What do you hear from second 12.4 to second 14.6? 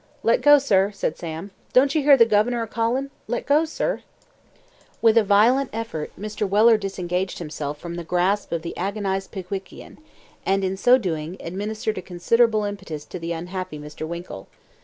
impetus to the unhappy Mr. Winkle.